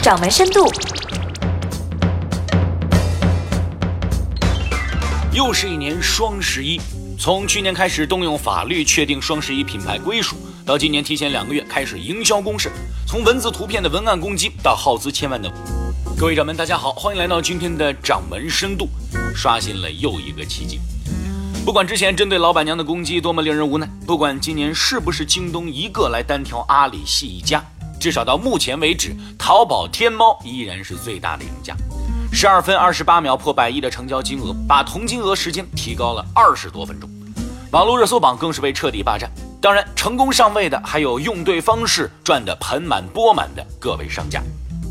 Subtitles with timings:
[0.00, 0.66] 掌门深度。
[5.30, 6.80] 又是一年双十一，
[7.18, 12.72] 从去年开始动用法律确定双十一品牌归属，到今年提前两个月开始营销攻势，
[13.06, 15.52] 从文字图片的文案攻击到耗资千万的，
[16.18, 18.88] 各位掌门大家好，欢迎来到今天的掌门深度，
[19.34, 20.80] 刷新了又一个奇迹。
[21.62, 27.62] 不管之前针对老板娘的攻击多么令人无奈，不管今年是不是京东一个来单挑阿里系一家，
[28.00, 31.76] 至少到目前为止，淘宝天猫依然是最大的赢家。
[32.32, 37.10] 十二分二十八秒破百亿的成交金额，把同金额时间提高了二十多分钟。
[37.72, 39.30] 网络热搜榜更是被彻底霸占。
[39.60, 44.42] 当然，成功上位的还有用对方式赚得盆满钵满的各位商家。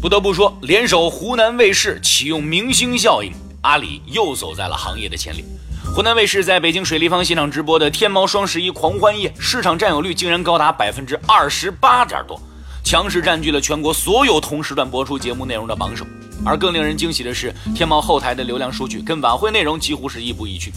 [0.00, 3.32] 不得不说，联手湖南卫视启用明星效应，
[3.62, 5.44] 阿里又走在了行业的前列。
[5.94, 12.40] 湖南卫视在北京水立方现场直播的天猫双十一狂欢夜，市场占有率竟然高达百分之二十八点多，
[12.82, 16.06] 强势占据了全国所有同时段播出节目内容的榜首。
[16.44, 20.72] 而更令人惊喜的是，天猫后台的流量数据跟晚会内容几乎是一步一趋。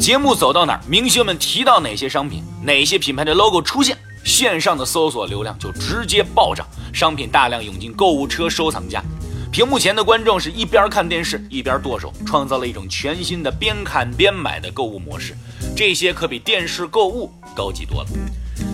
[0.00, 9.02] 节目走到哪儿，明星们提到哪些商品，哪些品牌的 logo 出现，线上的搜索流量就直接暴涨，商品大量涌进购物车收藏夹。
[9.50, 15.36] 屏幕前的观众是一边看电视一边剁手，创造了一种全新的边看边买的购物模式。
[15.76, 18.08] 这些可比电视购物高级多了。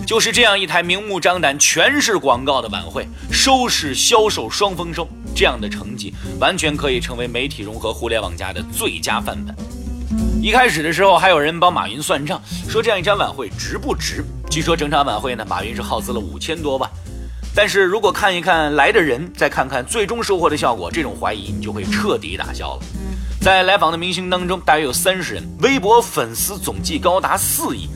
[0.05, 9.55] 就是这样一台明目张胆全是广告的晚会，收视销售双丰收，这样的成绩完全可以成为媒体融合互联网加的最佳范本。
[10.41, 14.25] 一开始的时候，还有人帮马云算账，说这样一场晚会值不值？
[14.49, 16.89] 据说整场晚会呢，马云是耗资了五千多万。
[17.53, 22.81] 但是如果看一看来的人，再看看最终收获的效果，这种怀疑你就会彻底打消了。
[23.41, 27.87] 在来访的明星当中，大约有三十人，微博粉丝总计高达四亿。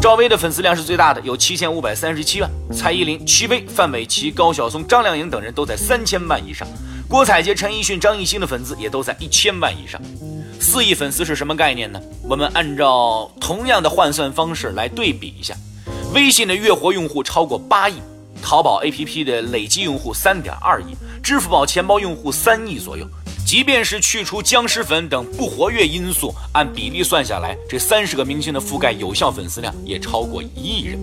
[0.00, 2.50] 赵薇的粉丝量是最大的，有七千五百三十七万。
[2.72, 6.68] 蔡依林、戚薇、范玮琪、高晓松、张靓颖等人都在三千万以上。
[7.08, 10.00] 郭采洁、陈奕迅、张艺兴的粉丝也都在一千万以上。
[10.60, 12.00] 四亿粉丝是什么概念呢？
[12.22, 15.54] 我们按照同样的换算方式来对比一下，
[16.14, 17.94] 微信的月活用户超过八亿。
[18.42, 23.06] 淘宝 APP 的累计用户三点二亿，支付宝钱包用户三亿左右。
[23.46, 30.98] 即便是去除僵尸粉等不活跃因素，按比例算下来，这三十个明星的覆盖有效粉丝量也超过一亿人。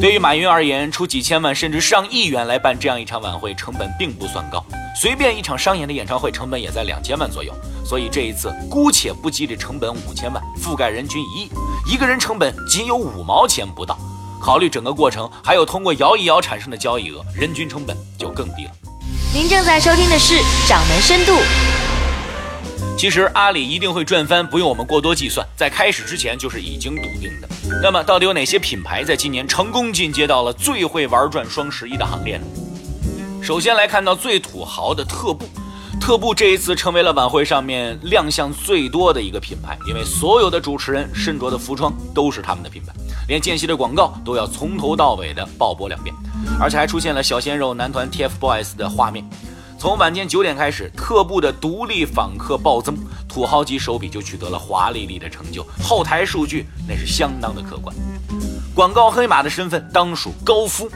[0.00, 4.64] 对于马云而言，出几千万甚至上亿元来办这样一场晚会，成本并不算高。
[5.00, 7.52] 随便一场商演的演唱会成本也在两千万左右。
[7.84, 11.50] 所以这一次姑且不计这成本五千万，覆盖人均一亿，
[11.92, 13.98] 一个人成本仅有五毛钱不到。
[14.40, 18.72] 考虑整个过程，还有通过摇一摇产生的交易额，人均成本就更低了。
[19.32, 20.34] 您正在收听的是
[20.68, 21.32] 《掌门深度》。
[22.98, 27.48] 其实阿里一定会赚翻，不用我们过多计算，在开始之前就是已经笃定的。
[27.80, 32.44] 那么，到底有哪些品牌在今年成功进阶到了最会玩转双十一的行列呢？
[33.40, 35.48] 首先来看到最土豪的特步。
[36.00, 42.92] 特步这一次成为了晚会上面亮相最多的一个品牌，因为所有的主持人身着的服装都是他们的品牌，
[43.28, 46.12] 连间隙的广告都要从头到尾的爆播两遍，
[46.60, 49.24] 而且还出现了小鲜肉男团 TFBOYS 的画面。
[49.78, 52.94] 从晚间九点开始，特步的独立访客暴增，
[53.26, 57.96] 土豪级手笔就取得了华丽丽的成就，后台数据那是相当的可观。
[58.74, 60.90] 广告黑马的身份当属高夫。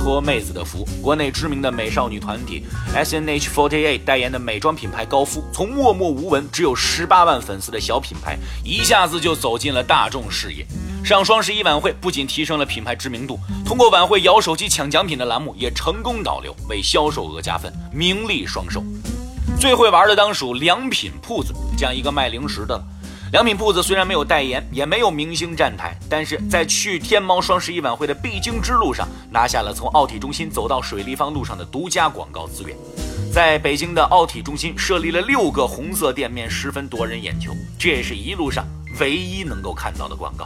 [0.00, 2.64] 托妹子的福，国内知名的美少女团体
[2.94, 10.64] S N H forty eight 代言的美妆品牌高夫，从默默无闻、只有十八万粉丝的小品牌，一下子就走进了大众视野。
[11.08, 18.84] 上双十一晚会不仅提升了品牌知名度，通过晚会摇手机抢奖品的栏目也成功导流，为销售额加分，名利双收。
[19.58, 22.78] 最会玩的当属良品铺子，这样一个卖零食的。
[23.32, 32.76] 良品铺子虽然没有代言，也没有明星站台，但是在去天猫双十一晚会的必经之路上，拿下了从奥体中心走到水立方路上的独家广告资源。
[33.32, 37.50] 在北京的奥体中心设立了六个红色店面，十分夺人眼球。
[37.78, 38.66] 这也是一路上
[39.00, 40.44] 唯一能够看到的广告。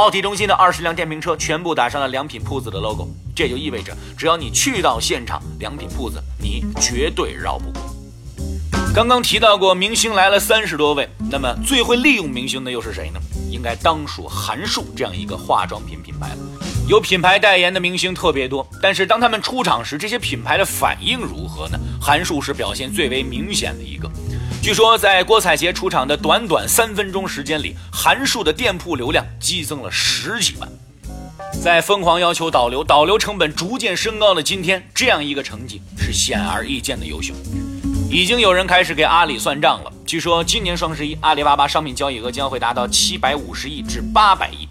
[0.00, 3.06] 奥体中心的二十辆电瓶车全部打上了良品铺子的 logo，
[3.36, 7.82] 这就意味着只要你去到现场，良品铺子你绝对绕不过。
[8.94, 13.20] 刚刚提到过，明星来了三十多位，那么最会利用明星的又是谁呢？
[13.50, 16.38] 应该当属韩束这样一个化妆品品牌了。
[16.88, 21.78] 有品牌代言的明星特别多，但是当他们出场时，这些品牌的反应如何呢？
[22.00, 24.10] 韩束是表现最为明显的一个。
[24.62, 30.68] 据说在郭采洁出场的短短三分钟时间里，韩束的店铺流量激增了十几万。
[31.62, 37.32] 在疯狂要求导流、导流成本逐渐升高的今天，这样一个成绩是显而易见的优秀。
[38.10, 39.90] 已经有人开始给阿里算账了。
[40.04, 44.68] 据说今年双十一，阿里巴巴商品交易额将会达到七百五十亿至八百亿。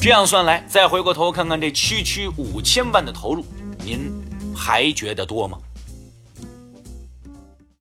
[0.00, 3.44] 这样算来，再回过头看看这区区五千万的投入，
[3.84, 4.08] 您
[4.54, 5.58] 还觉得多吗？